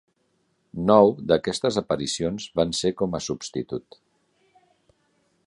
[0.91, 4.01] Nou d'aquestes aparicions van ser com a substitut.